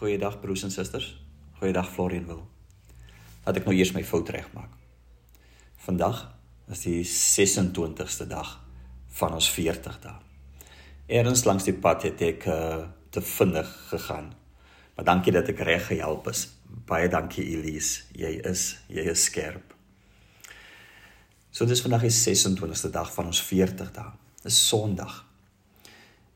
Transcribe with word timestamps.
Goeiedag 0.00 0.38
broers 0.40 0.62
en 0.62 0.70
susters. 0.70 1.10
Goeiedag 1.58 1.90
Florian 1.92 2.24
wil. 2.24 2.38
Laat 3.44 3.58
ek 3.60 3.66
nou 3.68 3.74
eers 3.76 3.90
my 3.92 4.00
fout 4.08 4.30
regmaak. 4.32 4.72
Vandag 5.84 6.22
is 6.72 6.86
die 6.86 7.02
26ste 7.04 8.24
dag 8.30 8.54
van 9.18 9.34
ons 9.36 9.48
40 9.52 9.98
dae. 10.00 10.14
Eerens 11.18 11.44
langs 11.44 11.68
die 11.68 11.74
pad 11.76 12.06
het 12.08 12.24
ek 12.24 12.46
uh, 12.48 12.78
te 13.12 13.20
vinnig 13.20 13.74
gegaan. 13.90 14.30
Maar 14.96 15.08
dankie 15.10 15.34
dat 15.36 15.52
ek 15.52 15.60
reg 15.68 15.84
gehelp 15.90 16.30
is. 16.32 16.46
Baie 16.88 17.10
dankie 17.12 17.44
Elise. 17.58 18.06
Jy 18.16 18.38
is 18.48 18.64
jy 18.88 19.04
is 19.12 19.26
skerp. 19.28 19.76
So 21.52 21.68
dis 21.68 21.84
vandag 21.84 22.08
die 22.08 22.14
26ste 22.14 22.88
dag 22.96 23.12
van 23.12 23.28
ons 23.34 23.44
40 23.52 23.92
dae. 24.00 24.16
Dis 24.46 24.64
Sondag. 24.70 25.26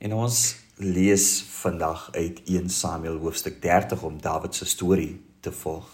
En 0.04 0.18
ons 0.20 0.42
lees 0.76 1.42
vandag 1.42 2.08
uit 2.12 2.42
1 2.44 2.68
Samuel 2.68 3.18
hoofstuk 3.18 3.62
30 3.62 4.02
om 4.02 4.20
Dawid 4.20 4.54
se 4.54 4.64
storie 4.66 5.20
te 5.40 5.52
volg. 5.52 5.86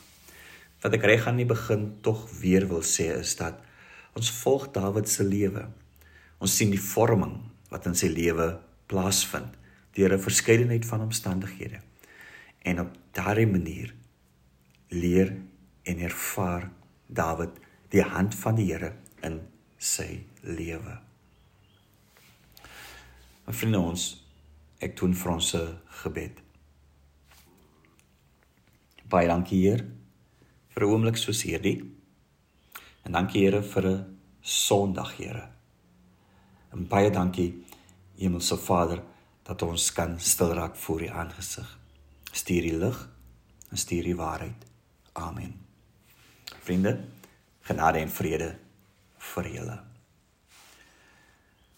Wat 0.80 0.94
ek 0.96 1.04
reg 1.04 1.26
aan 1.28 1.36
die 1.36 1.48
begin 1.48 1.98
tog 2.00 2.24
weer 2.40 2.64
wil 2.68 2.80
sê 2.86 3.10
is 3.18 3.34
dat 3.36 3.60
ons 4.16 4.30
volg 4.40 4.70
Dawid 4.72 5.08
se 5.08 5.24
lewe. 5.24 5.66
Ons 6.40 6.56
sien 6.56 6.72
die 6.72 6.80
vorming 6.80 7.36
wat 7.68 7.86
in 7.86 7.94
sy 7.94 8.08
lewe 8.08 8.54
plaasvind 8.88 9.58
deur 9.92 10.14
'n 10.16 10.22
verskeidenheid 10.22 10.86
van 10.86 11.00
omstandighede. 11.00 11.80
En 12.64 12.80
op 12.80 12.96
daardie 13.12 13.46
manier 13.46 13.94
leer 14.88 15.36
en 15.82 15.98
ervaar 15.98 16.70
Dawid 17.06 17.50
die 17.88 18.02
hand 18.02 18.34
van 18.34 18.54
die 18.54 18.72
Here 18.72 18.92
in 19.22 19.40
sy 19.78 20.24
lewe. 20.40 21.00
My 23.46 23.52
vriende 23.52 23.78
ons 23.78 24.19
ek 24.80 24.96
doen 24.96 25.14
vir 25.14 25.32
ons 25.32 25.54
'n 25.54 25.78
gebed. 26.02 26.40
Baie 29.08 29.28
dankie 29.28 29.60
Heer 29.62 29.84
vir 30.72 30.82
'n 30.84 30.90
oomblik 30.90 31.16
soos 31.16 31.42
hierdie. 31.42 31.84
En 33.04 33.12
dankie 33.12 33.44
Here 33.44 33.62
vir 33.62 33.86
'n 33.86 34.18
Sondag 34.42 35.16
Here. 35.16 35.48
En 36.72 36.86
baie 36.86 37.10
dankie 37.10 37.64
Hemelse 38.16 38.56
Vader 38.56 39.02
dat 39.42 39.62
ons 39.62 39.92
kan 39.92 40.20
stil 40.20 40.54
raak 40.54 40.76
voor 40.76 41.02
U 41.02 41.08
aangesig. 41.08 41.78
Stuur 42.32 42.62
die 42.62 42.78
lig 42.78 43.08
en 43.70 43.76
stuur 43.76 44.02
die 44.02 44.16
waarheid. 44.16 44.64
Amen. 45.12 45.54
Vriende, 46.62 47.04
genade 47.60 47.98
en 47.98 48.10
vrede 48.10 48.58
vir 49.18 49.44
julle. 49.48 49.82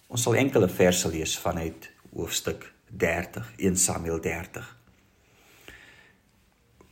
Ons 0.08 0.22
sal 0.22 0.34
enkele 0.34 0.68
verse 0.68 1.08
lees 1.08 1.38
vanuit 1.38 1.90
hoofstuk 2.12 2.71
30, 2.96 3.52
1 3.56 3.76
Samuel 3.76 4.20
30. 4.20 4.76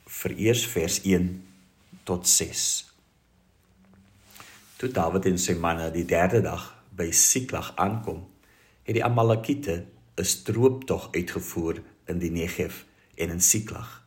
Vereers 0.04 0.66
vers 0.66 1.00
1 1.02 1.44
tot 2.02 2.28
6. 2.28 2.94
Toe 4.76 4.88
Dawid 4.88 5.26
en 5.28 5.36
sy 5.38 5.58
manne 5.60 5.90
die 5.92 6.06
derde 6.08 6.40
dag 6.40 6.70
by 6.96 7.10
Siklag 7.12 7.74
aankom, 7.76 8.22
het 8.88 8.96
die 8.96 9.04
Amalekiete 9.04 9.84
'n 10.16 10.24
strooptog 10.24 11.10
uitgevoer 11.12 11.82
in 12.08 12.18
die 12.18 12.30
Negev 12.30 12.84
en 13.14 13.30
in 13.30 13.40
Siklag. 13.40 14.02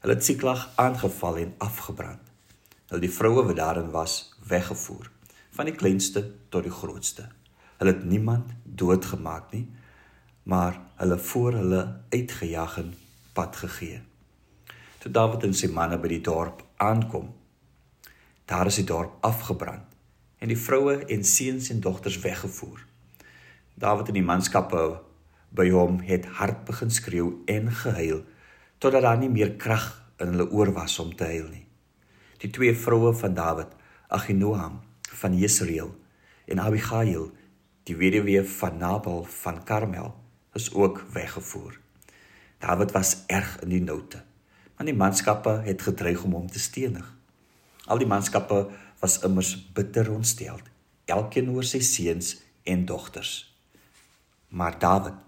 Hulle 0.00 0.14
het 0.14 0.24
Siklag 0.24 0.70
aangeval 0.76 1.36
en 1.36 1.54
afgebrand. 1.58 2.22
Hulle 2.86 3.00
die 3.00 3.10
vroue 3.10 3.44
wat 3.44 3.56
daarin 3.56 3.90
was, 3.90 4.34
weggevoer, 4.46 5.10
van 5.50 5.64
die 5.64 5.74
kleinste 5.74 6.30
tot 6.48 6.62
die 6.62 6.72
grootste. 6.72 7.28
Hulle 7.76 7.92
het 7.92 8.04
niemand 8.04 8.50
doodgemaak 8.64 9.50
nie, 9.52 9.66
maar 10.50 10.80
hulle 10.98 11.18
voor 11.18 11.52
hulle 11.52 11.82
uitgejaag 12.08 12.78
en 12.78 12.94
pad 13.32 13.56
gegee. 13.56 14.00
Toe 14.98 15.10
Dawid 15.10 15.46
en 15.46 15.54
sy 15.54 15.70
manne 15.70 15.98
by 16.02 16.10
die 16.10 16.24
dorp 16.26 16.64
aankom, 16.82 17.30
daar 18.50 18.66
is 18.66 18.80
die 18.80 18.88
dorp 18.88 19.14
afgebrand 19.26 19.86
en 20.40 20.50
die 20.50 20.58
vroue 20.58 20.96
en 21.12 21.24
seuns 21.24 21.70
en 21.70 21.80
dogters 21.84 22.18
weggevoer. 22.24 22.82
Dawid 23.80 24.10
en 24.10 24.18
die 24.18 24.26
manskappe 24.26 24.82
by 25.54 25.68
hom 25.70 26.00
het 26.06 26.26
hard 26.40 26.64
begin 26.66 26.90
skreeu 26.90 27.30
en 27.46 27.70
gehuil 27.82 28.24
totdat 28.82 29.04
daar 29.06 29.20
nie 29.20 29.30
meer 29.30 29.54
krag 29.60 29.86
in 30.18 30.32
hulle 30.34 30.48
oor 30.50 30.72
was 30.74 30.98
om 30.98 31.12
te 31.16 31.28
huil 31.30 31.46
nie. 31.52 31.66
Die 32.40 32.50
twee 32.50 32.74
vroue 32.74 33.12
van 33.14 33.36
Dawid, 33.36 33.70
Aginoam 34.08 34.80
van 35.20 35.36
Jesreel 35.36 35.92
en 36.50 36.62
Abigail 36.64 37.30
Die 37.88 37.96
weduwee 37.96 38.42
van 38.44 38.76
Nabal 38.78 39.24
van 39.24 39.64
Karmel 39.64 40.12
is 40.52 40.72
ook 40.74 41.04
weggevoer. 41.12 41.78
Dawid 42.58 42.92
was 42.92 43.24
erg 43.26 43.60
in 43.60 43.68
die 43.68 43.82
noute, 43.82 44.22
want 44.76 44.88
die 44.88 44.96
manskappe 44.96 45.60
het 45.64 45.82
gedreig 45.82 46.22
om 46.24 46.36
hom 46.36 46.50
te 46.50 46.60
stenig. 46.60 47.06
Al 47.86 47.98
die 48.02 48.08
manskappe 48.08 48.68
was 49.00 49.18
immers 49.24 49.54
bitter 49.72 50.10
ontstel, 50.12 50.60
elkeen 51.04 51.50
oor 51.50 51.66
sy 51.66 51.80
seuns 51.84 52.36
en 52.68 52.84
dogters. 52.86 53.34
Maar 54.48 54.78
Dawid 54.78 55.18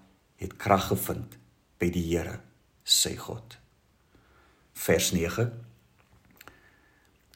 het 0.43 0.57
krag 0.57 0.91
gevind 0.93 1.39
by 1.81 1.91
die 1.95 2.05
Here, 2.11 2.41
sy 2.85 3.15
God. 3.17 3.59
Vers 4.73 5.13
9. 5.15 5.49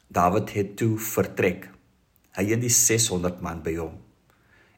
Dawid 0.09 0.53
het 0.55 0.77
toe 0.77 0.97
vertrek. 0.99 1.71
Hy 2.37 2.51
en 2.53 2.61
die 2.61 2.73
600 2.73 3.41
man 3.41 3.63
by 3.65 3.79
hom 3.79 3.97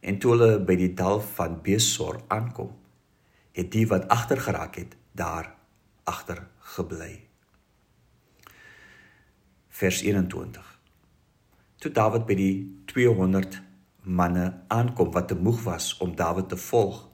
En 0.01 0.19
toe 0.19 0.35
hulle 0.35 0.59
by 0.63 0.77
die 0.79 0.93
dal 0.95 1.21
van 1.35 1.59
Besor 1.65 2.21
aankom, 2.33 2.71
het 3.59 3.73
die 3.75 3.87
wat 3.91 4.07
agter 4.09 4.41
geraak 4.41 4.77
het, 4.79 4.95
daar 5.13 5.55
agter 6.07 6.47
gebly. 6.77 7.27
Vers 9.69 10.03
21. 10.03 10.79
Toe 11.79 11.91
Dawid 11.93 12.27
by 12.27 12.37
die 12.39 12.55
200 12.91 13.61
manne 14.03 14.47
aankom 14.69 15.11
wat 15.15 15.29
te 15.29 15.37
moeg 15.37 15.63
was 15.67 15.97
om 16.03 16.15
Dawid 16.17 16.49
te 16.49 16.57
volg 16.69 17.05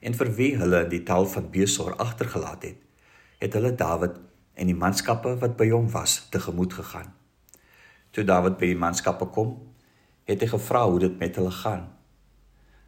en 0.00 0.14
vir 0.14 0.30
wie 0.36 0.52
hulle 0.58 0.84
die 0.90 1.02
dal 1.06 1.26
van 1.30 1.48
Besor 1.50 1.94
agtergelaat 2.02 2.66
het, 2.66 2.82
het 3.38 3.54
hulle 3.54 3.74
Dawid 3.74 4.18
en 4.54 4.70
die 4.70 4.78
manskappe 4.78 5.36
wat 5.40 5.56
by 5.58 5.70
hom 5.70 5.88
was 5.94 6.18
tegemoet 6.34 6.74
gegaan. 6.76 7.14
Toe 8.10 8.24
Dawid 8.24 8.58
by 8.58 8.72
die 8.74 8.78
manskappe 8.78 9.30
kom, 9.34 9.56
het 10.26 10.42
hy 10.42 10.50
gevra 10.50 10.84
hoe 10.86 11.00
dit 11.06 11.18
met 11.18 11.38
hulle 11.38 11.54
gaan. 11.62 11.88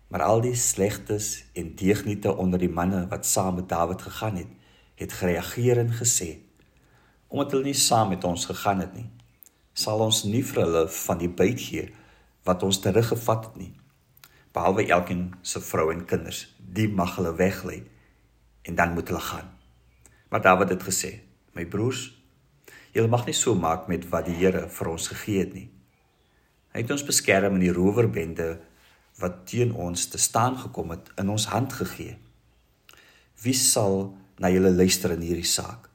Maar 0.09 0.23
al 0.23 0.41
die 0.41 0.55
slegtes 0.55 1.45
en 1.53 1.75
deugniete 1.77 2.37
onder 2.37 2.59
die 2.59 2.71
manne 2.73 3.07
wat 3.09 3.27
saam 3.27 3.55
met 3.55 3.69
Dawid 3.69 4.03
gegaan 4.03 4.37
het, 4.37 4.53
het 4.95 5.13
gereageer 5.13 5.79
en 5.79 5.93
gesê: 5.93 6.39
"Omdat 7.29 7.51
hulle 7.51 7.65
nie 7.65 7.75
saam 7.75 8.09
met 8.09 8.25
ons 8.25 8.47
gegaan 8.47 8.81
het 8.81 8.95
nie, 8.95 9.11
sal 9.73 10.01
ons 10.01 10.25
nie 10.25 10.45
vir 10.45 10.63
hulle 10.63 10.89
van 10.89 11.19
die 11.19 11.29
byt 11.29 11.61
gee 11.61 11.93
wat 12.43 12.63
ons 12.63 12.81
teruggevat 12.81 13.45
het 13.45 13.57
nie. 13.57 13.73
Behalwe 14.53 14.87
elkeen 14.87 15.35
se 15.43 15.61
vrou 15.61 15.93
en 15.93 16.05
kinders, 16.05 16.55
die 16.59 16.89
mag 16.89 17.17
hulle 17.17 17.37
weglê 17.37 17.83
en 18.63 18.75
dan 18.75 18.93
moet 18.93 19.09
hulle 19.09 19.21
gaan." 19.21 19.51
Maar 20.29 20.43
Dawid 20.43 20.69
het 20.69 20.83
gesê: 20.83 21.21
"My 21.53 21.67
broers, 21.67 22.19
julle 22.93 23.09
mag 23.09 23.27
nie 23.27 23.37
so 23.37 23.55
maak 23.55 23.89
met 23.89 24.09
wat 24.09 24.27
die 24.27 24.37
Here 24.39 24.69
vir 24.69 24.89
ons 24.89 25.09
gegee 25.13 25.45
het 25.45 25.53
nie. 25.55 25.69
Hy 26.73 26.83
het 26.83 26.91
ons 26.91 27.05
beskerm 27.05 27.55
in 27.59 27.65
die 27.65 27.75
rowerbende 27.75 28.59
wat 29.19 29.47
teen 29.51 29.75
ons 29.75 30.07
te 30.07 30.19
staan 30.19 30.59
gekom 30.59 30.91
het 30.95 31.11
in 31.19 31.29
ons 31.29 31.49
hand 31.51 31.73
gegee. 31.73 32.17
Wie 33.43 33.55
sal 33.55 34.15
na 34.39 34.51
julle 34.51 34.71
luister 34.71 35.15
in 35.15 35.25
hierdie 35.27 35.47
saak? 35.47 35.89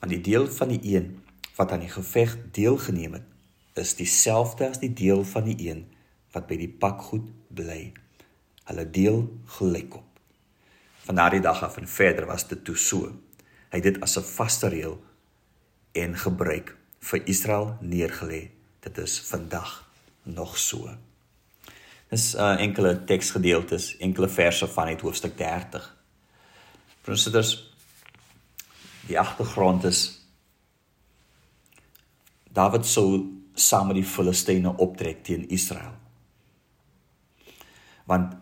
Want 0.00 0.12
die 0.12 0.22
deel 0.24 0.48
van 0.52 0.72
die 0.72 0.80
een 0.94 1.18
wat 1.56 1.72
aan 1.72 1.82
die 1.84 1.92
geveg 1.92 2.36
deelgeneem 2.54 3.18
het, 3.18 3.26
is 3.78 3.94
dieselfde 3.98 4.68
as 4.68 4.80
die 4.82 4.92
deel 4.92 5.24
van 5.24 5.46
die 5.48 5.56
een 5.68 5.86
wat 6.34 6.46
by 6.48 6.58
die 6.60 6.70
pakgoed 6.70 7.28
bly. 7.54 7.92
Hulle 8.68 8.84
deel 8.90 9.24
gelykop. 9.58 10.06
Van 11.08 11.16
daardie 11.16 11.42
dag 11.44 11.62
af 11.64 11.78
en 11.80 11.88
verder 11.88 12.26
was 12.28 12.46
dit 12.48 12.64
toe 12.64 12.76
so. 12.76 13.12
Hy 13.72 13.80
het 13.80 13.88
dit 13.88 14.00
as 14.04 14.18
'n 14.18 14.24
vaste 14.24 14.68
reël 14.68 15.00
en 15.92 16.16
gebruik 16.16 16.76
vir 17.00 17.26
Israel 17.26 17.76
neergelê. 17.80 18.50
Dit 18.80 18.98
is 18.98 19.20
vandag 19.20 19.90
nog 20.22 20.58
so. 20.58 21.07
Dis 22.08 22.34
uh, 22.34 22.56
enkele 22.60 22.94
teksgedeeltes, 23.04 23.96
enkele 24.00 24.28
verse 24.32 24.66
van 24.72 24.92
uit 24.92 25.00
hoofstuk 25.04 25.36
30. 25.36 25.84
Professors 27.04 27.56
die 29.08 29.18
agtergrond 29.20 29.84
is 29.88 30.06
Dawid 32.52 32.86
sou 32.88 33.04
saam 33.54 33.90
met 33.90 34.00
die 34.00 34.08
Filistyne 34.08 34.72
optrek 34.82 35.20
teen 35.24 35.44
Israel. 35.52 35.92
Want 38.08 38.34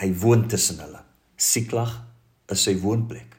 hy 0.00 0.08
woon 0.22 0.46
tussen 0.48 0.78
hulle. 0.80 1.02
Siklag 1.36 1.92
is 2.50 2.62
sy 2.64 2.76
woonplek. 2.80 3.34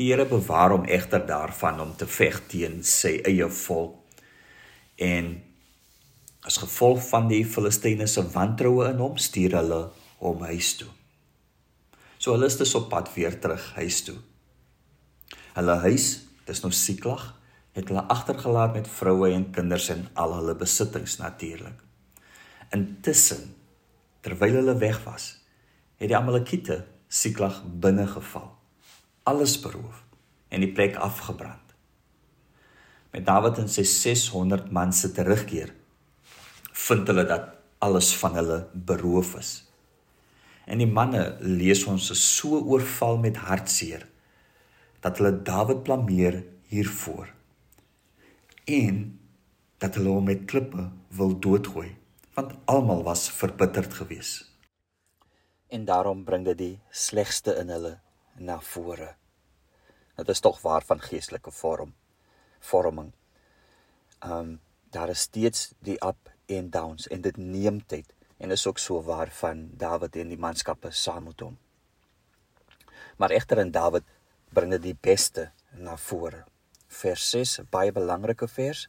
Die 0.00 0.08
Here 0.10 0.24
bewaar 0.26 0.72
hom 0.74 0.88
egter 0.88 1.22
daarvan 1.28 1.80
om 1.84 1.92
te 1.96 2.08
veg 2.08 2.40
teen 2.50 2.80
sy 2.86 3.18
eie 3.28 3.46
volk 3.60 4.24
en 5.00 5.34
As 6.46 6.56
gevolg 6.60 7.02
van 7.10 7.28
die 7.28 7.42
Filistyne 7.44 8.06
se 8.08 8.24
wantroue 8.32 8.88
in 8.92 9.02
hom, 9.02 9.18
stuur 9.20 9.58
hulle 9.58 9.80
hom 10.20 10.44
huis 10.48 10.72
toe. 10.80 10.88
So 12.20 12.34
hulle 12.34 12.48
is 12.48 12.58
dus 12.60 12.74
op 12.76 12.88
pad 12.92 13.08
weer 13.14 13.36
terug 13.40 13.64
huis 13.76 14.02
toe. 14.04 14.16
Hulle 15.56 15.76
huis, 15.84 16.08
dis 16.48 16.62
nou 16.64 16.72
Siklag, 16.72 17.30
het 17.76 17.88
hulle 17.88 18.02
agtergelaat 18.12 18.74
met 18.76 18.88
vroue 18.90 19.30
en 19.32 19.46
kinders 19.54 19.88
en 19.92 20.06
al 20.20 20.34
hulle 20.38 20.56
besittings 20.58 21.18
natuurlik. 21.20 21.80
Intussen, 22.76 23.54
terwyl 24.24 24.60
hulle 24.60 24.76
weg 24.80 25.00
was, 25.06 25.32
het 26.00 26.10
die 26.10 26.16
Amalekiete 26.18 26.82
Siklag 27.08 27.62
binne 27.82 28.06
geval. 28.06 28.48
Alles 29.28 29.56
beroof 29.60 30.04
en 30.50 30.64
die 30.64 30.72
plek 30.72 30.96
afgebrand. 30.96 31.74
Met 33.10 33.26
Dawid 33.26 33.58
en 33.58 33.68
sy 33.70 33.84
600 33.86 34.70
man 34.74 34.92
se 34.94 35.10
terugkeer, 35.14 35.72
vind 36.86 37.10
hulle 37.10 37.24
dat 37.28 37.50
alles 37.78 38.12
van 38.20 38.36
hulle 38.38 38.58
beroof 38.72 39.34
is. 39.40 39.50
En 40.70 40.78
die 40.78 40.88
manne 40.88 41.22
lees 41.40 41.84
ons 41.90 42.10
so 42.16 42.60
oorval 42.60 43.18
met 43.18 43.40
hartseer 43.42 44.06
dat 45.00 45.18
hulle 45.18 45.42
Dawid 45.42 45.82
blameer 45.82 46.42
hiervoor. 46.70 47.30
En 48.64 49.00
dat 49.80 49.96
hulle 49.96 50.12
hom 50.12 50.28
met 50.28 50.44
klippe 50.50 50.90
wil 51.16 51.32
doodgooi, 51.40 51.88
want 52.36 52.52
almal 52.70 53.02
was 53.02 53.30
verbitterd 53.32 53.94
geweest. 53.94 54.46
En 55.70 55.84
daarom 55.84 56.24
bring 56.24 56.44
dit 56.44 56.58
die 56.58 56.76
slegste 56.90 57.54
in 57.62 57.70
hulle 57.72 57.96
na 58.36 58.58
vore. 58.60 59.14
Dit 60.20 60.28
is 60.28 60.42
tog 60.44 60.60
waar 60.60 60.84
van 60.84 61.00
geestelike 61.00 61.50
vorm 61.50 61.94
vorming. 62.60 63.12
Um 64.26 64.60
daar 64.90 65.08
is 65.08 65.20
steeds 65.20 65.72
die 65.78 65.96
up 66.06 66.29
en 66.56 66.70
downs 66.70 67.08
en 67.08 67.22
dit 67.24 67.36
neem 67.36 67.80
tyd 67.86 68.08
en 68.40 68.50
is 68.50 68.66
ook 68.66 68.78
so 68.78 69.02
waar 69.04 69.30
van 69.40 69.68
Dawid 69.78 70.16
en 70.16 70.32
die 70.32 70.40
manskappe 70.40 70.90
saam 70.90 71.28
met 71.28 71.42
hom. 71.44 71.58
Maar 73.16 73.34
egter 73.36 73.60
in 73.60 73.70
Dawid 73.70 74.06
bring 74.54 74.72
dit 74.72 74.82
die 74.82 74.96
beste 74.96 75.50
na 75.76 75.96
vore. 75.96 76.44
Vers 76.88 77.28
6, 77.30 77.58
baie 77.70 77.92
belangrike 77.92 78.48
vers, 78.48 78.86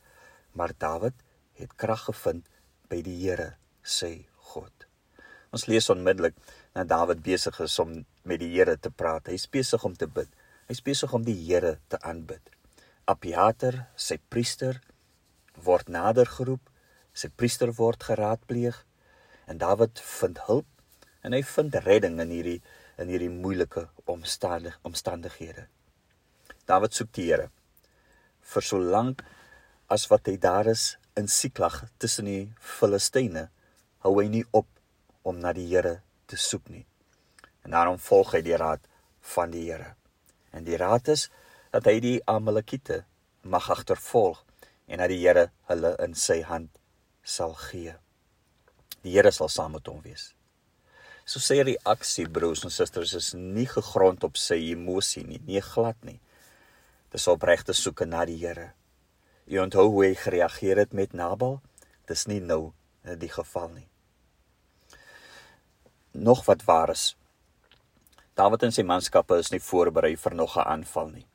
maar 0.58 0.72
Dawid 0.78 1.18
het 1.60 1.75
krag 1.75 2.08
gevind 2.08 2.48
by 2.90 3.02
die 3.06 3.18
Here, 3.19 3.52
sê 3.84 4.25
God. 4.54 4.88
Ons 5.52 5.68
lees 5.68 5.90
onmiddellik 5.92 6.38
dat 6.72 6.88
Dawid 6.88 7.22
besig 7.24 7.60
is 7.60 7.75
om 7.84 7.94
met 8.24 8.40
die 8.40 8.54
Here 8.56 8.78
te 8.80 8.90
praat. 8.90 9.28
Hy's 9.28 9.50
besig 9.52 9.84
om 9.84 9.96
te 10.00 10.08
bid. 10.08 10.31
Hy's 10.72 10.81
besig 10.84 11.12
om 11.13 11.28
die 11.28 11.36
Here 11.36 11.78
te 11.92 12.00
aanbid. 12.08 12.54
Abiater, 13.12 13.86
sy 14.00 14.18
priester, 14.31 14.80
word 15.60 15.92
nader 15.92 16.30
geroep. 16.30 16.71
Sy 17.13 17.30
priester 17.36 17.72
word 17.78 18.04
geraadpleeg 18.08 18.78
en 19.52 19.60
Dawid 19.60 20.00
vind 20.00 20.40
hulp 20.48 20.68
en 21.22 21.36
hy 21.36 21.42
vind 21.46 21.75
redding 21.86 22.19
in 22.24 22.31
hierdie 22.34 22.60
in 23.02 23.10
hierdie 23.10 23.31
moeilike 23.34 23.88
omstandig, 24.12 24.75
omstandighede. 24.86 25.66
Dawid 26.69 26.94
soek 26.94 27.10
die 27.18 27.28
Here 27.31 27.50
vir 28.52 28.66
so 28.66 28.78
lank 28.78 29.24
as 29.92 30.08
wat 30.12 30.28
hy 30.30 30.38
daar 30.42 30.69
is 30.72 30.96
in 31.18 31.28
Siklag 31.28 31.84
tussen 32.00 32.30
die 32.30 32.52
Filistyne, 32.60 33.50
hou 34.06 34.13
hy 34.19 34.28
nie 34.31 34.44
op 34.56 34.68
om 35.28 35.40
na 35.42 35.54
die 35.54 35.68
Here 35.72 36.00
te 36.28 36.40
soek 36.40 36.69
nie. 36.69 36.86
En 37.66 37.75
daarom 37.75 38.00
volg 38.02 38.36
hy 38.38 38.42
die 38.46 38.58
raad 38.58 38.86
van 39.36 39.52
die 39.54 39.66
Here. 39.68 39.96
En 40.56 40.66
die 40.68 40.80
raad 40.80 41.12
is 41.12 41.28
dat 41.72 41.88
hy 41.90 42.00
die 42.04 42.19
Amalekiete 42.30 43.04
mag 43.44 43.69
agtervolg 43.72 44.44
en 44.88 45.04
dat 45.04 45.12
die 45.12 45.22
Here 45.24 45.50
hulle 45.72 45.96
in 46.04 46.16
sy 46.18 46.42
hand 46.48 46.81
sal 47.24 47.54
gee. 47.54 47.96
Die 49.02 49.14
Here 49.16 49.32
sal 49.32 49.50
saam 49.50 49.76
met 49.78 49.88
hom 49.88 50.02
wees. 50.06 50.32
So 51.26 51.40
sê 51.40 51.60
die 51.62 51.76
reaksie 51.76 52.28
broers 52.30 52.66
en 52.66 52.74
susters 52.74 53.14
is 53.18 53.32
nie 53.38 53.68
gegrond 53.70 54.24
op 54.26 54.38
sy 54.38 54.58
emosie 54.72 55.24
nie, 55.26 55.40
nie 55.46 55.62
glad 55.62 55.98
nie. 56.06 56.20
Dis 57.14 57.28
opregte 57.30 57.74
soeke 57.78 58.08
na 58.10 58.26
die 58.26 58.40
Here. 58.42 58.72
U 59.48 59.60
onthou 59.62 59.88
hoe 59.90 60.06
hy 60.06 60.14
gereageer 60.16 60.84
het 60.84 60.94
met 60.98 61.14
Nabal? 61.14 61.60
Dis 62.10 62.28
nie 62.28 62.42
nou 62.42 62.74
die 63.04 63.32
geval 63.32 63.70
nie. 63.74 63.88
Nog 66.14 66.46
wat 66.46 66.66
waar 66.68 66.92
is. 66.94 67.16
Dawid 68.36 68.64
en 68.64 68.74
sy 68.76 68.84
manskappe 68.88 69.38
is 69.40 69.52
nie 69.52 69.62
voorberei 69.64 70.16
vir 70.18 70.36
nog 70.36 70.58
'n 70.58 70.68
aanval 70.68 71.10
nie. 71.10 71.28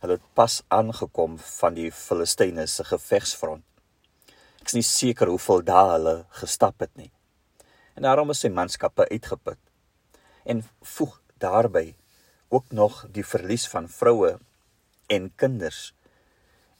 Hulle 0.00 0.18
het 0.18 0.34
pas 0.34 0.62
aangekom 0.68 1.38
van 1.38 1.74
die 1.74 1.90
Filistyne 1.90 2.66
se 2.66 2.84
gevegsfront 2.84 3.64
Ek 4.64 4.70
is 4.72 4.78
nie 4.78 4.88
seker 4.88 5.28
hoeveel 5.28 5.60
dae 5.68 5.88
hulle 5.90 6.12
gestap 6.38 6.80
het 6.80 6.94
nie. 6.96 7.10
En 8.00 8.06
daarom 8.06 8.30
is 8.32 8.38
sy 8.40 8.48
manskappe 8.48 9.04
uitgeput. 9.10 9.58
En 10.48 10.62
voeg 10.94 11.18
daarby 11.44 11.82
ook 12.48 12.72
nog 12.72 13.02
die 13.12 13.26
verlies 13.28 13.68
van 13.68 13.90
vroue 13.92 14.38
en 15.12 15.28
kinders. 15.36 15.92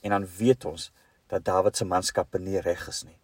En 0.00 0.16
dan 0.16 0.24
weet 0.38 0.64
ons 0.64 0.88
dat 1.28 1.44
Dawid 1.44 1.76
se 1.76 1.84
manskappe 1.84 2.40
nie 2.40 2.56
reg 2.64 2.88
is 2.88 3.04
nie. 3.04 3.18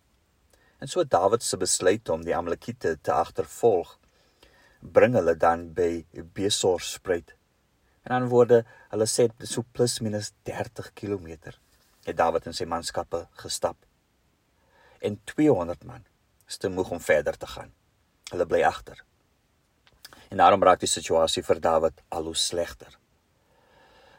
En 0.76 0.92
so 0.92 1.08
Dawid 1.08 1.40
se 1.40 1.56
besluit 1.56 2.12
om 2.12 2.28
die 2.28 2.36
Amalekiete 2.36 2.98
te 3.00 3.16
agtervolg, 3.16 3.96
bring 4.80 5.16
hulle 5.16 5.38
dan 5.40 5.70
by 5.72 6.04
Besor 6.36 6.84
spruit. 6.84 7.32
En 8.04 8.12
dan 8.12 8.28
word 8.28 8.60
hulle 8.92 9.08
sê 9.08 9.30
so 9.40 9.64
plus 9.72 10.02
minus 10.04 10.34
30 10.44 10.92
km 10.92 11.38
het 12.04 12.18
Dawid 12.20 12.44
en 12.44 12.60
sy 12.60 12.68
manskappe 12.68 13.24
gestap 13.40 13.88
en 15.00 15.20
200 15.24 15.84
man 15.84 16.04
is 16.48 16.56
te 16.56 16.68
moeg 16.68 16.90
om 16.90 17.00
verder 17.00 17.36
te 17.36 17.46
gaan. 17.46 17.72
Hulle 18.30 18.46
bly 18.46 18.62
agter. 18.62 19.04
En 20.28 20.36
daarom 20.36 20.62
raak 20.62 20.82
die 20.82 20.90
situasie 20.90 21.42
vir 21.46 21.60
Dawid 21.60 22.02
al 22.08 22.28
hoe 22.30 22.36
slegter. 22.36 22.96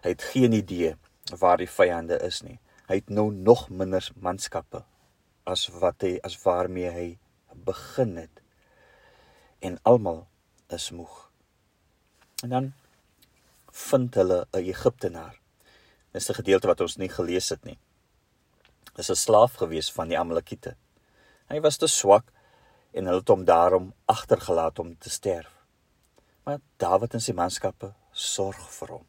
Hy 0.01 0.13
het 0.15 0.25
geen 0.33 0.55
idee 0.57 0.95
waar 1.39 1.61
die 1.61 1.69
vyande 1.69 2.17
is 2.25 2.41
nie. 2.41 2.57
Hy 2.89 2.99
het 2.99 3.11
nou 3.13 3.29
nog 3.31 3.69
minder 3.69 4.07
manskappe 4.19 4.83
as 5.47 5.67
wat 5.81 6.03
hy 6.03 6.17
as 6.27 6.35
waarmee 6.43 6.91
hy 6.91 7.07
begin 7.67 8.17
het. 8.17 8.41
En 9.61 9.77
almal 9.87 10.25
is 10.73 10.89
moeg. 10.95 11.29
En 12.43 12.49
dan 12.49 12.73
vind 13.71 14.15
hulle 14.15 14.47
'n 14.51 14.65
Egiptenaar. 14.65 15.39
Dis 16.11 16.29
'n 16.29 16.39
gedeelte 16.41 16.67
wat 16.67 16.81
ons 16.81 16.97
nie 16.97 17.09
gelees 17.09 17.49
het 17.49 17.63
nie 17.63 17.77
is 18.97 19.09
'n 19.09 19.15
slaaf 19.15 19.53
gewees 19.55 19.91
van 19.91 20.07
die 20.07 20.19
Amalekiete. 20.19 20.75
Hy 21.49 21.59
was 21.59 21.77
te 21.77 21.87
swak 21.87 22.31
en 22.91 23.05
hulle 23.05 23.19
het 23.19 23.27
hom 23.27 23.45
daarom 23.45 23.93
agtergelaat 24.05 24.79
om 24.79 24.97
te 24.97 25.09
sterf. 25.09 25.53
Maar 26.43 26.59
Dawid 26.77 27.13
en 27.13 27.21
sy 27.21 27.33
manskappe 27.33 27.93
sorg 28.11 28.69
vir 28.79 28.87
hom. 28.87 29.05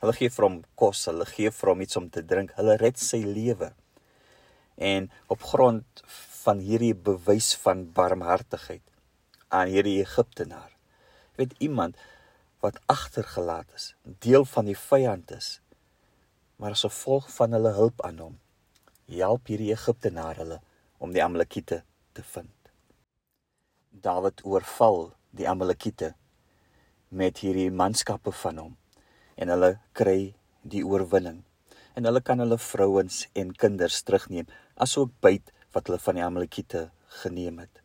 Hulle 0.00 0.12
gee 0.12 0.30
vir 0.30 0.44
hom 0.44 0.64
kos, 0.74 1.04
hulle 1.06 1.26
gee 1.26 1.50
vir 1.50 1.70
hom 1.70 1.80
iets 1.80 1.96
om 1.96 2.10
te 2.10 2.22
drink, 2.22 2.52
hulle 2.54 2.76
red 2.76 2.98
sy 2.98 3.22
lewe. 3.24 3.72
En 4.76 5.10
op 5.26 5.42
grond 5.42 6.02
van 6.44 6.58
hierdie 6.58 6.94
bewys 6.94 7.54
van 7.54 7.92
barmhartigheid 7.92 8.82
aan 9.48 9.66
hierdie 9.66 10.00
Egiptenaar, 10.00 10.70
weet 11.36 11.54
iemand 11.58 11.96
wat 12.60 12.78
agtergelaat 12.86 13.74
is, 13.74 13.94
deel 14.02 14.44
van 14.44 14.64
die 14.64 14.78
vyand 14.78 15.30
is, 15.30 15.60
maar 16.56 16.70
as 16.70 16.86
gevolg 16.86 17.30
van 17.32 17.52
hulle 17.52 17.72
hulp 17.74 18.02
aan 18.06 18.18
hom 18.18 18.38
help 19.08 19.48
hierdie 19.48 19.72
Egiptenaar 19.72 20.36
hulle 20.36 20.60
om 20.98 21.12
die 21.14 21.22
Amalekiete 21.24 21.82
te 22.12 22.24
vind. 22.34 22.72
Dawid 23.90 24.44
oorval 24.44 25.12
die 25.30 25.48
Amalekiete 25.48 26.12
met 27.08 27.40
hierdie 27.40 27.70
manskappe 27.72 28.32
van 28.44 28.60
hom 28.60 28.74
en 29.36 29.52
hulle 29.54 29.78
kry 29.96 30.34
die 30.62 30.84
oorwinning 30.84 31.40
en 31.96 32.06
hulle 32.06 32.20
kan 32.22 32.42
hulle 32.42 32.58
vrouens 32.60 33.24
en 33.34 33.54
kinders 33.64 34.02
terugneem 34.06 34.50
asook 34.76 35.14
byt 35.24 35.52
wat 35.74 35.88
hulle 35.88 36.00
van 36.02 36.18
die 36.18 36.24
Amalekiete 36.26 36.88
geneem 37.22 37.58
het. 37.64 37.80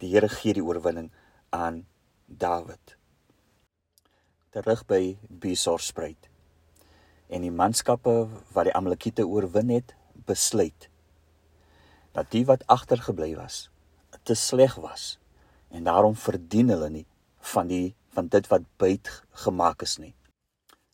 Die 0.00 0.10
Here 0.12 0.28
gee 0.32 0.56
die 0.56 0.64
oorwinning 0.64 1.10
aan 1.54 1.84
Dawid. 2.26 2.96
Terug 4.54 4.84
by 4.88 5.18
Besor 5.28 5.82
spruit. 5.84 6.28
En 7.28 7.44
die 7.44 7.52
manskappe 7.52 8.14
wat 8.54 8.68
die 8.68 8.74
Amalekiete 8.76 9.26
oorwin 9.28 9.74
het, 9.74 9.94
besluit 10.28 10.88
dat 12.16 12.30
die 12.34 12.44
wat 12.48 12.66
agtergebly 12.66 13.34
was 13.36 13.66
te 14.28 14.34
sleg 14.34 14.74
was 14.84 15.18
en 15.68 15.84
daarom 15.84 16.16
verdien 16.16 16.68
hulle 16.74 16.90
nie 16.90 17.06
van 17.54 17.68
die 17.72 17.94
van 18.16 18.28
dit 18.32 18.48
wat 18.50 18.64
byt 18.82 19.08
gemaak 19.44 19.82
is 19.86 19.98
nie. 20.02 20.14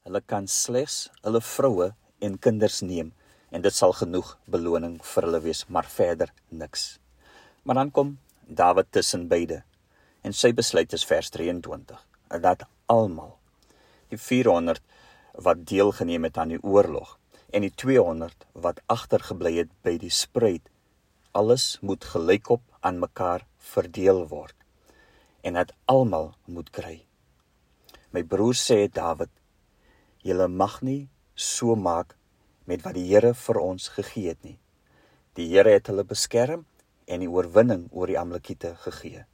Hulle 0.04 0.20
kan 0.32 0.46
slegs 0.50 1.08
hulle 1.24 1.40
vroue 1.40 1.92
en 2.26 2.38
kinders 2.46 2.82
neem 2.82 3.12
en 3.54 3.64
dit 3.64 3.74
sal 3.74 3.94
genoeg 3.96 4.34
beloning 4.50 4.98
vir 5.02 5.26
hulle 5.28 5.40
wees, 5.44 5.62
maar 5.68 5.86
verder 5.88 6.32
niks. 6.50 6.98
Maar 7.62 7.80
dan 7.80 7.90
kom 7.90 8.18
Dawid 8.44 8.90
tussen 8.92 9.28
beide 9.28 9.62
en 10.22 10.36
sy 10.36 10.52
besluit 10.52 10.92
is 10.92 11.06
vers 11.08 11.30
23 11.32 12.00
dat 12.44 12.66
almal 12.92 13.38
die 14.12 14.20
400 14.20 14.82
wat 15.46 15.64
deelgeneem 15.66 16.28
het 16.28 16.38
aan 16.38 16.52
die 16.54 16.62
oorlog 16.62 17.16
en 17.54 17.62
die 17.62 17.72
200 17.84 18.48
wat 18.66 18.82
agtergebly 18.96 19.54
het 19.60 19.72
by 19.86 19.94
die 20.02 20.12
spruit 20.12 20.66
alles 21.38 21.78
moet 21.80 22.04
gelykop 22.10 22.66
aan 22.82 23.00
mekaar 23.06 23.46
verdeel 23.74 24.26
word 24.34 24.58
en 25.46 25.60
dat 25.60 25.72
almal 25.90 26.32
moet 26.50 26.74
kry 26.74 26.98
my 28.14 28.22
broer 28.34 28.58
sê 28.58 28.84
Dawid 28.98 29.32
julle 30.24 30.46
mag 30.48 30.80
nie 30.82 31.02
so 31.34 31.74
maak 31.76 32.14
met 32.66 32.84
wat 32.84 32.96
die 32.96 33.06
Here 33.10 33.34
vir 33.36 33.60
ons 33.60 33.90
gegee 33.96 34.30
het 34.32 34.42
nie. 34.44 34.56
Die 35.36 35.48
Here 35.50 35.74
het 35.74 35.90
hulle 35.90 36.04
beskerm 36.08 36.64
en 37.06 37.20
die 37.20 37.30
oorwinning 37.30 37.88
oor 37.92 38.08
die 38.08 38.18
Amalekiete 38.18 38.74
gegee. 38.86 39.24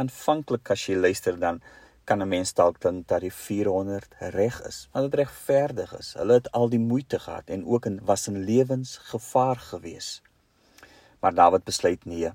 Aanvanklik 0.00 0.70
as 0.72 0.86
jy 0.88 0.96
luister 0.96 1.36
dan 1.40 1.60
kan 2.06 2.22
'n 2.22 2.28
mens 2.28 2.54
dalk 2.54 2.80
dink 2.80 3.08
dat 3.08 3.20
die 3.20 3.32
400 3.32 4.14
reg 4.18 4.62
is, 4.62 4.88
want 4.92 5.10
dit 5.10 5.20
regverdig 5.20 5.98
is. 5.98 6.12
Hulle 6.14 6.32
het 6.32 6.50
al 6.52 6.68
die 6.68 6.78
moeite 6.78 7.18
gehad 7.18 7.50
en 7.50 7.66
ook 7.66 7.86
in 7.86 7.98
was 8.04 8.28
in 8.28 8.44
lewensgevaar 8.44 9.56
gewees. 9.56 10.22
Maar 11.20 11.34
Dawid 11.34 11.64
besluit 11.64 12.04
nee. 12.04 12.30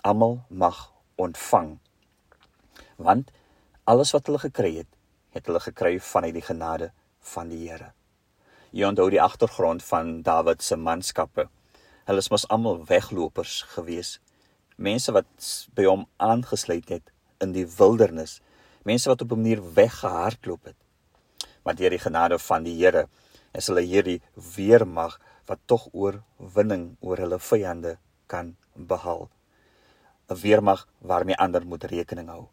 Almal 0.00 0.44
mag 0.48 0.92
ontvang. 1.14 1.78
Want 2.96 3.30
alles 3.84 4.10
wat 4.10 4.26
hulle 4.26 4.38
gekry 4.38 4.76
het, 4.76 4.88
het 5.30 5.46
hulle 5.46 5.60
gekry 5.60 6.00
vanuit 6.00 6.34
die 6.34 6.48
genade 6.48 6.92
van 7.20 7.48
die 7.48 7.68
Here. 7.68 7.92
Jy 8.70 8.86
onthou 8.88 9.10
die 9.10 9.22
agtergrond 9.22 9.82
van 9.82 10.22
Dawid 10.22 10.62
se 10.62 10.76
manskappe. 10.76 11.48
Hulle 12.04 12.18
is 12.18 12.30
mos 12.30 12.48
almal 12.48 12.84
weglopers 12.84 13.62
gewees. 13.62 14.20
Mense 14.76 15.12
wat 15.12 15.26
by 15.74 15.84
hom 15.84 16.06
aangesluit 16.16 16.88
het 16.88 17.12
in 17.40 17.52
die 17.52 17.66
wildernis 17.76 18.40
mense 18.84 19.08
wat 19.08 19.22
op 19.22 19.32
'n 19.32 19.40
manier 19.40 19.74
weggehardloop 19.74 20.64
het. 20.64 20.76
Maar 21.62 21.74
deur 21.74 21.90
die 21.90 21.98
genade 21.98 22.38
van 22.38 22.62
die 22.62 22.76
Here 22.76 23.08
is 23.52 23.66
hulle 23.66 23.80
hierdie 23.80 24.20
weermag 24.56 25.20
wat 25.46 25.58
tog 25.64 25.88
oorwinning 25.92 26.96
oor 27.00 27.16
hulle 27.16 27.38
vyande 27.38 27.98
kan 28.26 28.56
behaal. 28.74 29.28
'n 30.28 30.40
Weermag 30.40 30.88
waarmee 30.98 31.36
ander 31.36 31.66
moet 31.66 31.84
rekening 31.84 32.28
hou. 32.28 32.48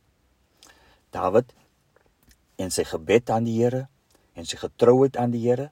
Dawid 1.09 1.53
en 2.55 2.71
sy 2.71 2.83
gebed 2.83 3.29
aan 3.29 3.43
die 3.43 3.57
Here 3.61 3.87
en 4.33 4.45
sy 4.45 4.57
getrouheid 4.57 5.17
aan 5.17 5.31
die 5.31 5.47
Here 5.47 5.71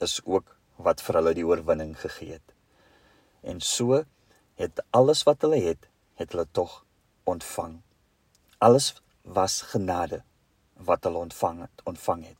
is 0.00 0.20
ook 0.24 0.56
wat 0.76 1.02
vir 1.04 1.20
hulle 1.20 1.34
die 1.34 1.46
oorwinning 1.46 1.94
gegee 1.98 2.32
het. 2.32 2.54
En 3.42 3.60
so 3.60 4.04
het 4.54 4.82
alles 4.90 5.22
wat 5.28 5.42
hulle 5.42 5.60
het, 5.60 5.88
het 6.14 6.32
hulle 6.32 6.46
tog 6.52 6.84
ontvang. 7.24 7.80
Alles 8.58 8.94
was 9.22 9.62
genade 9.62 10.22
wat 10.74 11.04
hulle 11.04 11.18
ontvang 11.18 11.60
het, 11.60 11.82
ontvang 11.84 12.26
het. 12.26 12.36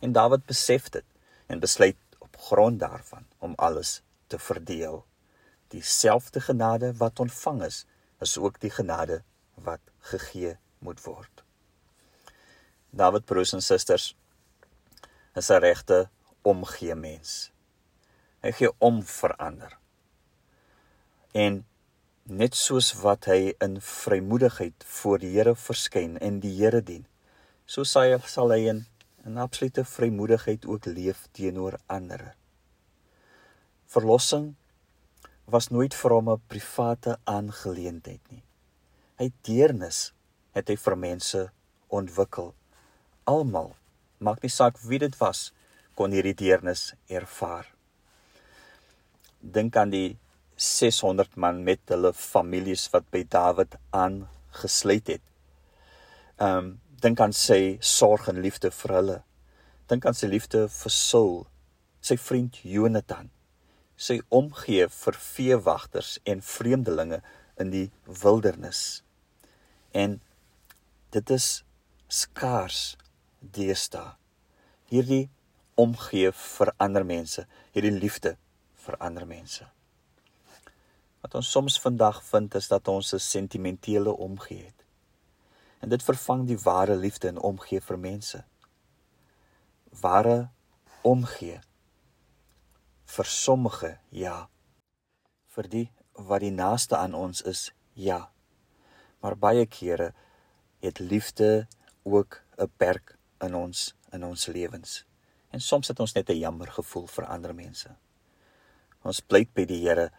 En 0.00 0.12
Dawid 0.12 0.44
besef 0.46 0.88
dit 0.88 1.04
en 1.46 1.58
besluit 1.58 1.96
op 2.18 2.36
grond 2.36 2.80
daarvan 2.80 3.26
om 3.38 3.52
alles 3.56 4.02
te 4.26 4.38
verdeel. 4.38 5.04
Dieselfde 5.68 6.40
genade 6.40 6.94
wat 6.96 7.20
ontvang 7.20 7.62
is, 7.62 7.86
is 8.18 8.38
ook 8.38 8.60
die 8.60 8.70
genade 8.70 9.22
wat 9.54 9.80
gegee 9.98 10.56
moet 10.78 11.02
word. 11.02 11.44
Dawid 12.90 13.24
broers 13.24 13.52
en 13.52 13.62
susters 13.62 14.16
is 15.34 15.50
'n 15.50 15.60
regte 15.60 16.08
omgee 16.42 16.94
mens. 16.94 17.52
Hy 18.40 18.52
gee 18.52 18.72
om 18.78 19.02
vir 19.02 19.36
ander. 19.36 19.78
En 21.32 21.66
net 22.30 22.54
soos 22.54 22.92
wat 23.02 23.26
hy 23.26 23.56
in 23.58 23.80
vrymoedigheid 23.82 24.84
voor 24.86 25.18
die 25.18 25.32
Here 25.34 25.56
verskyn 25.58 26.14
en 26.22 26.38
die 26.38 26.52
Here 26.54 26.78
dien. 26.78 27.02
So 27.66 27.82
sal 27.82 28.06
hy 28.06 28.18
sal 28.30 28.54
hy 28.54 28.68
in 28.70 28.86
'n 29.26 29.38
absolute 29.38 29.84
vrymoedigheid 29.84 30.66
ook 30.66 30.86
leef 30.86 31.26
teenoor 31.32 31.80
ander. 31.88 32.34
Verlossing 33.86 34.54
was 35.46 35.70
nooit 35.70 35.94
vir 35.94 36.10
hom 36.10 36.30
'n 36.30 36.42
private 36.46 37.18
aangeleentheid 37.24 38.22
nie. 38.30 38.44
Hy 39.18 39.32
deernis 39.42 40.12
het 40.54 40.68
hy 40.68 40.76
vir 40.76 40.96
mense 40.96 41.50
ontwikkel. 41.88 42.54
Almal, 43.26 43.74
maak 44.18 44.42
nie 44.42 44.50
saak 44.50 44.78
wie 44.78 44.98
dit 44.98 45.18
was, 45.18 45.52
kon 45.94 46.12
hierdie 46.12 46.34
deernis 46.34 46.94
ervaar. 47.08 47.66
Dink 49.40 49.76
aan 49.76 49.90
die 49.90 50.18
600 50.60 51.36
man 51.40 51.62
met 51.64 51.80
hulle 51.88 52.12
families 52.12 52.84
wat 52.92 53.06
by 53.14 53.22
Dawid 53.24 53.78
aangesluit 53.96 55.16
het. 55.16 55.24
Ehm 56.36 56.56
um, 56.56 56.70
dink 57.00 57.20
aan 57.24 57.32
sy 57.32 57.78
sorg 57.80 58.26
en 58.28 58.42
liefde 58.44 58.68
vir 58.76 58.92
hulle. 58.92 59.14
Dink 59.88 60.04
aan 60.04 60.16
sy 60.18 60.28
liefde 60.28 60.66
vir 60.68 60.92
Saul, 60.92 61.46
sy 62.04 62.18
vriend 62.20 62.58
Jonathan. 62.60 63.30
Sy 63.96 64.18
omgee 64.28 64.84
vir 64.92 65.16
veewagters 65.30 66.18
en 66.28 66.44
vreemdelinge 66.44 67.22
in 67.56 67.72
die 67.72 67.86
wildernis. 68.04 69.00
En 69.96 70.20
dit 71.16 71.36
is 71.40 71.48
skaars 72.20 72.84
deesdae. 73.40 74.12
Hierdie 74.92 75.30
omgee 75.80 76.36
vir 76.36 76.76
ander 76.76 77.08
mense, 77.16 77.48
hierdie 77.72 77.96
liefde 77.96 78.36
vir 78.84 79.00
ander 79.00 79.24
mense. 79.24 79.64
Wat 81.20 81.34
ons 81.34 81.50
soms 81.50 81.80
vandag 81.80 82.22
vind 82.24 82.54
is 82.54 82.68
dat 82.68 82.88
ons 82.88 83.14
'n 83.14 83.18
sentimentele 83.18 84.16
omgee 84.16 84.64
het. 84.64 84.84
En 85.80 85.88
dit 85.88 86.02
vervang 86.02 86.46
die 86.46 86.58
ware 86.58 86.96
liefde 86.96 87.28
en 87.28 87.38
omgee 87.38 87.80
vir 87.80 87.98
mense. 87.98 88.44
Ware 90.00 90.50
omgee 91.02 91.60
vir 93.04 93.24
sommige 93.24 93.98
ja. 94.08 94.48
Vir 95.46 95.68
die 95.68 95.90
wat 96.12 96.40
die 96.40 96.52
naaste 96.52 96.96
aan 96.96 97.14
ons 97.14 97.42
is, 97.42 97.72
ja. 97.92 98.30
Maar 99.20 99.36
baie 99.36 99.66
kere 99.66 100.12
het 100.80 100.98
liefde 100.98 101.66
ook 102.02 102.42
'n 102.58 102.70
perk 102.76 103.18
in 103.40 103.54
ons 103.54 103.94
in 104.12 104.24
ons 104.24 104.46
lewens. 104.46 105.04
En 105.50 105.60
soms 105.60 105.88
het 105.88 106.00
ons 106.00 106.12
net 106.12 106.28
'n 106.30 106.38
jammer 106.38 106.70
gevoel 106.70 107.06
vir 107.06 107.26
ander 107.26 107.54
mense. 107.54 107.96
Ons 109.02 109.20
pleit 109.20 109.54
by 109.54 109.64
die 109.64 109.80
Here 109.88 110.10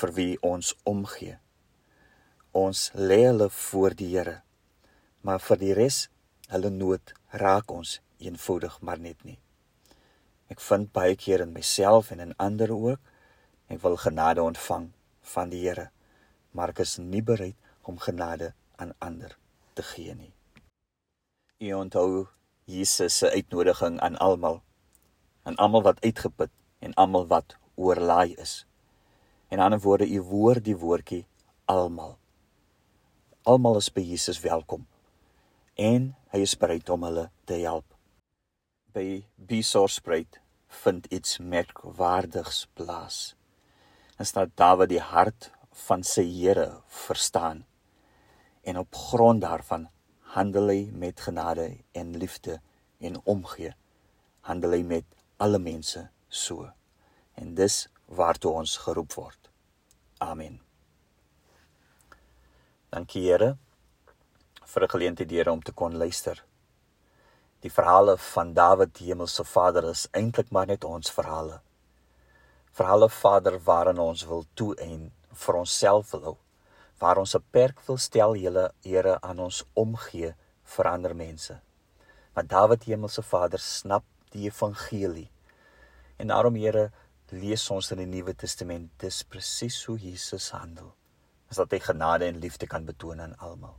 vir 0.00 0.12
wie 0.16 0.32
ons 0.42 0.72
omgee. 0.88 1.36
Ons 2.52 2.90
lê 2.94 3.22
hulle 3.26 3.48
voor 3.50 3.94
die 3.96 4.10
Here. 4.16 4.40
Maar 5.22 5.40
vir 5.40 5.60
die 5.60 5.72
res, 5.76 6.08
hulle 6.52 6.70
nood 6.70 7.14
raak 7.42 7.70
ons 7.72 8.00
eenvoudig 8.20 8.80
maar 8.80 9.00
net 9.00 9.24
nie. 9.24 9.38
Ek 10.52 10.60
vind 10.60 10.92
baie 10.92 11.16
keer 11.16 11.44
in 11.44 11.54
myself 11.54 12.10
en 12.12 12.20
in 12.20 12.34
ander 12.36 12.72
ook, 12.74 13.00
ek 13.72 13.80
wil 13.84 13.96
genade 13.96 14.42
ontvang 14.42 14.90
van 15.34 15.52
die 15.52 15.62
Here, 15.64 15.88
maar 16.52 16.74
ek 16.74 16.82
is 16.84 16.98
nie 17.00 17.22
bereid 17.24 17.56
om 17.88 18.00
genade 18.02 18.52
aan 18.76 18.92
ander 18.98 19.36
te 19.74 19.84
gee 19.94 20.14
nie. 20.14 20.32
U 21.62 21.72
onthou 21.78 22.26
Jesus 22.66 23.16
se 23.18 23.30
uitnodiging 23.30 24.00
aan 24.00 24.18
almal, 24.18 24.60
aan 25.42 25.56
almal 25.56 25.82
wat 25.88 26.02
uitgeput 26.04 26.50
en 26.78 26.94
almal 26.94 27.26
wat 27.30 27.56
oorlaai 27.74 28.34
is. 28.34 28.62
En 29.52 29.60
aan 29.60 29.74
'n 29.74 29.84
woorde, 29.84 30.06
u 30.08 30.20
woord 30.20 30.64
die 30.64 30.76
woordjie 30.76 31.26
almal. 31.64 32.16
Almal 33.42 33.76
is 33.76 33.92
by 33.92 34.00
Jesus 34.00 34.40
welkom. 34.40 34.86
En 35.74 36.16
hy 36.32 36.38
is 36.38 36.56
bereid 36.56 36.88
om 36.88 37.02
hulle 37.02 37.30
te 37.44 37.54
help. 37.60 37.84
By 38.92 39.26
Besorspruit 39.34 40.40
vind 40.68 41.06
iets 41.06 41.38
merkwaardigs 41.38 42.66
plaas. 42.72 43.36
En 44.16 44.26
staat 44.26 44.56
Dawid 44.56 44.88
die 44.88 45.00
hart 45.00 45.50
van 45.72 46.02
sy 46.02 46.24
Here 46.24 46.80
verstaan 46.86 47.66
en 48.62 48.78
op 48.78 48.94
grond 48.94 49.40
daarvan 49.40 49.88
handel 50.36 50.68
hy 50.68 50.90
met 50.94 51.20
genade 51.20 51.82
en 51.92 52.16
liefde 52.16 52.60
en 52.98 53.18
omgee 53.24 53.74
handel 54.40 54.76
hy 54.76 54.82
met 54.86 55.04
alle 55.36 55.58
mense 55.58 56.04
so 56.28 56.68
en 57.34 57.54
dis 57.58 57.88
waartoe 58.16 58.52
ons 58.52 58.76
geroep 58.76 59.14
word 59.14 59.42
Amen. 60.22 60.60
Dankie 62.94 63.24
Here 63.26 63.56
vir 64.72 64.82
'n 64.84 64.92
geleentheid 64.94 65.30
hier 65.30 65.48
om 65.50 65.62
te 65.62 65.72
kon 65.72 65.96
luister. 65.96 66.44
Die 67.60 67.70
verhale 67.70 68.16
van 68.16 68.54
Dawid, 68.54 68.94
die 68.98 69.06
Hemelse 69.06 69.44
Vader, 69.44 69.84
is 69.90 70.08
eintlik 70.12 70.50
maar 70.50 70.66
net 70.66 70.84
ons 70.84 71.10
verhale. 71.10 71.60
Verhale 72.72 73.08
Vader 73.08 73.58
waarin 73.58 73.98
ons 73.98 74.24
wil 74.24 74.44
toe 74.54 74.74
en 74.76 75.12
vir 75.32 75.54
onsself 75.54 76.10
wil 76.10 76.22
hou. 76.22 76.36
Waar 76.98 77.18
ons 77.18 77.34
'n 77.34 77.44
perk 77.50 77.80
wil 77.86 77.98
stel, 77.98 78.36
julle 78.36 78.72
Here 78.82 79.18
aan 79.20 79.38
ons 79.38 79.64
omgee 79.74 80.34
vir 80.64 80.86
ander 80.86 81.14
mense. 81.14 81.60
Want 82.34 82.48
Dawid, 82.48 82.84
die 82.84 82.94
Hemelse 82.94 83.22
Vader, 83.22 83.58
snap 83.58 84.04
die 84.30 84.44
evangelie. 84.44 85.30
En 86.16 86.26
daarom 86.28 86.54
Here, 86.54 86.92
lees 87.32 87.64
ons 87.72 87.88
in 87.94 88.02
die 88.02 88.08
Nuwe 88.10 88.34
Testament 88.36 88.90
dis 89.00 89.22
presies 89.24 89.78
hoe 89.88 89.96
Jesus 89.98 90.50
handel. 90.52 90.92
Is 91.50 91.60
dat 91.60 91.72
hy 91.72 91.80
genade 91.80 92.28
en 92.28 92.40
liefde 92.40 92.68
kan 92.68 92.84
betoon 92.84 93.20
aan 93.24 93.36
almal. 93.40 93.74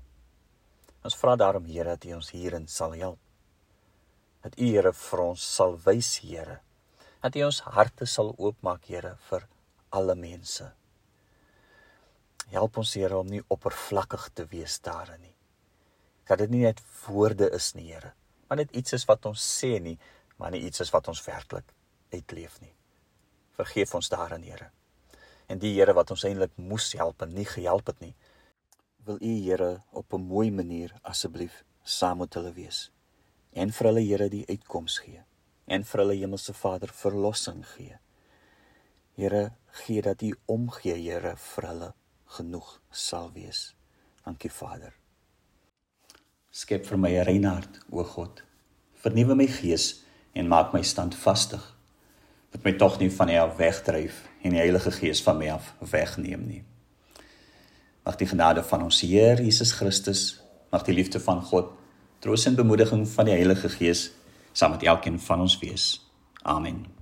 Ons 1.06 1.18
vra 1.20 1.36
daarom 1.38 1.66
Here 1.70 1.94
dat 1.94 2.06
U 2.10 2.16
ons 2.18 2.32
hierin 2.34 2.68
sal 2.68 2.96
help. 2.98 3.20
Dat 4.44 4.58
U 4.58 4.66
Here 4.66 4.94
vir 4.94 5.24
ons 5.26 5.46
sal 5.56 5.78
wys 5.86 6.16
Here. 6.24 6.60
Dat 7.22 7.38
U 7.38 7.46
ons 7.46 7.62
harte 7.76 8.10
sal 8.10 8.34
oopmaak 8.38 8.90
Here 8.90 9.16
vir 9.30 9.48
alle 9.94 10.16
mense. 10.18 10.72
Help 12.54 12.78
ons 12.82 12.94
Here 12.98 13.18
om 13.18 13.30
nie 13.30 13.44
oppervlakkig 13.54 14.30
te 14.34 14.48
wees 14.50 14.80
daarin 14.82 15.22
nie. 15.22 15.36
Dat 16.30 16.42
dit 16.42 16.54
nie 16.54 16.66
net 16.66 16.82
woorde 17.06 17.52
is 17.54 17.74
nie 17.78 17.92
Here, 17.92 18.14
maar 18.48 18.64
net 18.64 18.72
iets 18.74 18.96
is 18.98 19.06
wat 19.10 19.26
ons 19.30 19.44
sê 19.44 19.76
nie, 19.82 19.98
maar 20.40 20.54
nie 20.56 20.64
iets 20.66 20.82
is 20.82 20.94
wat 20.94 21.10
ons 21.12 21.22
werklik 21.26 21.68
uitleef 22.14 22.62
nie. 22.62 22.74
Vergeef 23.58 23.94
ons 23.96 24.10
daarin, 24.10 24.44
Here. 24.44 24.72
En 25.48 25.60
die 25.60 25.74
Here 25.74 25.94
wat 25.94 26.12
ons 26.12 26.24
eintlik 26.24 26.56
moes 26.58 26.94
help 26.94 27.22
en 27.22 27.34
nie 27.34 27.46
gehelp 27.46 27.88
het 27.88 28.00
nie, 28.00 28.16
wil 29.06 29.20
U 29.22 29.34
Here 29.44 29.84
op 29.92 30.14
'n 30.14 30.28
mooi 30.28 30.52
manier 30.52 30.94
asseblief 31.02 31.64
saam 31.84 32.18
met 32.18 32.34
hulle 32.34 32.54
wees 32.54 32.92
en 33.54 33.72
vir 33.72 33.88
hulle 33.88 34.02
Here 34.02 34.30
die 34.30 34.46
uitkoms 34.50 34.98
gee 35.06 35.22
en 35.66 35.84
vir 35.84 36.02
hulle 36.04 36.16
Hemelse 36.20 36.54
Vader 36.54 36.92
verlossing 36.92 37.64
gee. 37.76 37.98
Here, 39.16 39.52
gee 39.84 40.02
dat 40.02 40.22
U 40.22 40.34
omgee, 40.46 40.96
Here, 40.98 41.36
vir 41.38 41.68
hulle 41.70 41.94
genoeg 42.38 42.82
sal 42.92 43.32
wees. 43.34 43.76
Dankie 44.26 44.52
Vader. 44.52 44.94
Skep 46.52 46.86
vir 46.86 46.98
my 46.98 47.10
'n 47.10 47.26
rein 47.26 47.46
hart, 47.46 47.80
o 47.92 48.04
God. 48.04 48.44
Vernuwe 48.94 49.36
my 49.36 49.48
gees 49.48 50.04
en 50.34 50.48
maak 50.48 50.74
my 50.74 50.82
standvastig. 50.82 51.64
Wat 52.54 52.64
my 52.64 52.74
tog 52.78 53.00
nie 53.02 53.10
van 53.12 53.30
U 53.34 53.38
af 53.42 53.58
wegdryf 53.58 54.22
en 54.44 54.54
die 54.54 54.62
Heilige 54.62 54.92
Gees 54.94 55.24
van 55.26 55.40
my 55.42 55.50
af 55.56 55.74
wegneem 55.92 56.46
nie. 56.48 56.64
Mag 58.06 58.20
die 58.20 58.28
genade 58.28 58.64
van 58.68 58.84
ons 58.86 59.02
Heer 59.02 59.42
Jesus 59.42 59.72
Christus, 59.72 60.42
mag 60.72 60.86
die 60.86 60.96
liefde 60.96 61.20
van 61.24 61.42
God, 61.42 61.72
troos 62.20 62.46
en 62.46 62.60
bemoediging 62.60 63.08
van 63.10 63.30
die 63.30 63.38
Heilige 63.38 63.72
Gees 63.74 64.12
saam 64.54 64.76
met 64.78 64.84
elkeen 64.86 65.20
van 65.20 65.42
ons 65.42 65.58
wees. 65.60 65.88
Amen. 66.44 66.94